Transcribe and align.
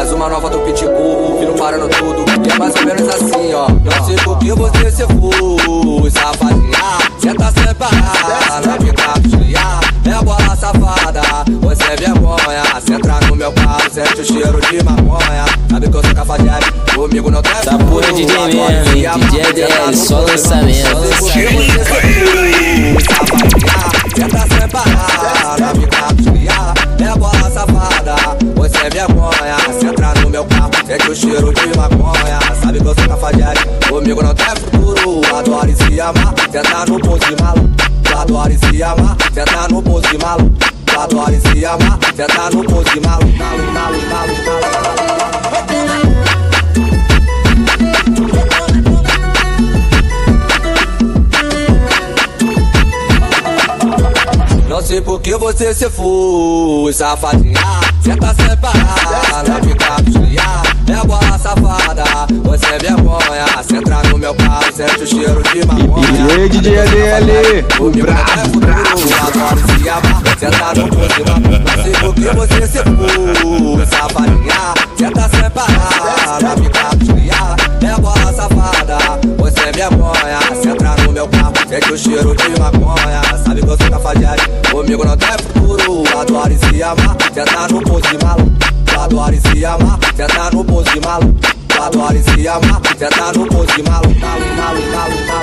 Mais 0.00 0.12
uma 0.12 0.30
nova 0.30 0.48
do 0.48 0.60
Pitbull, 0.60 1.38
vindo 1.38 1.52
parando 1.58 1.86
tudo. 1.86 2.24
E 2.42 2.50
é 2.50 2.58
mais 2.58 2.74
ou 2.74 2.86
menos 2.86 3.06
assim, 3.06 3.52
ó. 3.52 3.68
Não 3.68 4.06
sei 4.06 4.16
por 4.16 4.38
que 4.38 4.50
você 4.50 4.90
se 4.90 5.04
foi, 5.04 6.10
safadinha. 6.10 6.98
Cê 7.18 7.34
tá 7.34 7.52
sem 7.52 7.74
parar, 7.74 8.62
na 8.64 8.78
pica 8.78 9.20
desviar. 9.20 9.80
É 10.06 10.24
bola 10.24 10.56
safada, 10.56 11.20
você 11.60 11.82
é 11.82 11.96
vergonha. 11.96 12.62
Cê 12.80 12.94
entra 12.94 13.20
no 13.28 13.36
meu 13.36 13.52
carro, 13.52 13.90
sente 13.92 14.22
o 14.22 14.24
cheiro 14.24 14.58
de 14.70 14.82
maconha. 14.82 15.44
Sabe 15.68 15.90
que 15.90 15.94
eu 15.94 16.02
sou 16.02 16.14
cafajeste, 16.14 16.72
comigo 16.94 17.30
não 17.30 17.42
tem 17.42 17.52
Tá 17.52 17.76
pura 17.76 18.10
DJ 18.10 18.26
mesmo? 18.26 18.94
DJ 18.94 19.52
DL, 19.52 19.94
só 19.94 20.20
lançamento. 20.20 20.96
Cê 24.14 24.28
tá 24.30 24.46
sem 24.48 24.68
parar, 24.70 25.58
na 25.58 25.72
pica 25.74 26.14
desviar. 26.14 26.39
Você 28.80 28.86
é 28.86 28.90
vergonha. 28.90 29.58
Cê 29.78 29.86
entra 29.88 30.14
no 30.22 30.30
meu 30.30 30.44
carro, 30.46 30.70
sente 30.86 31.10
o 31.10 31.14
cheiro 31.14 31.52
de 31.52 31.76
maconha. 31.76 32.38
Sabe 32.62 32.80
que 32.80 32.86
eu 32.86 32.94
sou 32.94 33.08
cafajeste, 33.08 33.66
comigo 33.86 34.22
não 34.22 34.34
tem 34.34 34.56
futuro. 34.56 35.20
Adoro 35.36 35.70
e 35.70 35.76
se 35.76 36.00
amar, 36.00 36.32
tá 36.32 36.86
no 36.86 36.98
pose 36.98 37.36
maluco. 37.38 37.68
Adoro 38.16 38.50
e 38.50 38.58
se 38.58 38.82
amar, 38.82 39.16
tá 39.16 39.68
no 39.68 39.82
pose 39.82 40.16
maluco. 40.18 40.56
Adoro 40.98 41.30
e 41.30 41.40
se 41.40 41.64
amar, 41.66 41.98
tá 41.98 42.50
no 42.50 42.64
maluco. 42.64 43.00
Maluco, 43.04 43.06
maluco, 43.06 43.38
maluco, 43.38 43.79
Não 54.80 54.86
sei 54.86 55.02
por 55.02 55.20
que 55.20 55.36
você 55.36 55.74
se 55.74 55.90
foi, 55.90 56.90
safadinha. 56.94 57.60
Cê 58.02 58.16
tá 58.16 58.34
sem 58.34 58.56
parar, 58.56 59.44
na 59.46 59.60
pica 59.60 60.02
desviar. 60.02 60.62
É 60.88 61.06
bola 61.06 61.38
safada, 61.38 62.02
você 62.42 62.64
é 62.64 62.78
vergonha. 62.78 63.44
Cê 63.62 63.76
entra 63.76 64.02
no 64.04 64.16
meu 64.16 64.34
carro, 64.34 64.72
sente 64.72 65.02
o 65.02 65.06
cheiro 65.06 65.42
de 65.42 65.66
maconha. 65.66 66.08
E 66.08 66.32
aí, 66.32 66.48
DJ 66.48 66.76
LL, 66.78 67.66
o 67.78 67.90
brabo, 67.90 68.60
Adoro 69.26 69.60
se 69.68 69.88
amar, 69.90 70.22
cê 70.38 70.46
tá 70.46 70.72
no 70.74 70.88
posto 70.88 71.24
Não 71.28 71.82
sei 71.84 71.92
por 71.92 72.14
que 72.14 72.34
você 72.34 72.66
se 72.66 72.78
foi, 72.78 73.86
safadinha. 73.86 74.74
Cê 74.96 75.10
tá 75.10 75.28
sem 75.28 75.50
parar, 75.50 76.40
na 76.40 76.56
pica 76.56 76.96
desviar. 76.96 77.56
É 77.82 78.00
bola 78.00 78.32
safada, 78.32 78.98
você 79.36 79.60
é 79.60 79.72
vergonha. 79.72 80.40
Cê 80.62 80.70
entra 80.70 80.96
no 81.04 81.12
meu 81.12 81.28
carro, 81.28 81.52
sente 81.68 81.92
o 81.92 81.98
cheiro 81.98 82.34
de 82.34 82.58
maconha. 82.58 83.20
Sabe 83.44 83.62
que 83.62 83.68
eu 83.68 83.76
sou 83.76 83.90
cafajeste, 83.90 84.48
comigo 84.80 85.04
não 85.04 85.16
tem 85.16 85.28
futuro. 85.28 86.02
Adoro 86.18 86.58
se 86.58 86.82
amar, 86.82 87.16
cê 87.34 87.44
tá 87.44 87.68
no 87.70 87.82
posto 87.82 88.24
maluco. 88.24 88.50
Adoro 88.98 89.36
se 89.36 89.64
amar, 89.64 89.98
cê 90.16 90.26
tá 90.26 90.50
no 90.52 90.64
pose 90.64 91.00
maluco. 91.04 91.38
Adoro 91.80 92.22
se 92.22 92.48
amar, 92.48 92.80
cê 92.98 93.06
tá 93.08 93.32
no 93.32 93.46
pose 93.46 93.82
maluco. 93.82 94.20
Maluco, 94.20 94.56
maluco, 94.56 94.92
maluco. 94.92 95.39